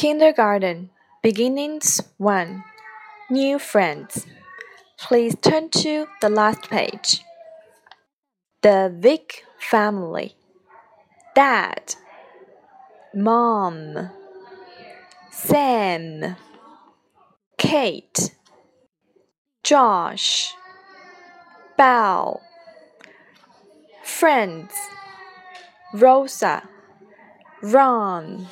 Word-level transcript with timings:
Kindergarten, 0.00 0.88
Beginnings 1.22 2.00
1. 2.16 2.64
New 3.28 3.58
Friends. 3.58 4.26
Please 4.98 5.36
turn 5.42 5.68
to 5.68 6.06
the 6.22 6.30
last 6.30 6.70
page. 6.70 7.22
The 8.62 8.90
Vic 8.98 9.44
family. 9.58 10.36
Dad, 11.34 11.96
Mom, 13.14 14.08
Sam, 15.30 16.34
Kate, 17.58 18.34
Josh, 19.62 20.54
Belle, 21.76 22.40
Friends, 24.02 24.72
Rosa, 25.92 26.62
Ron. 27.60 28.46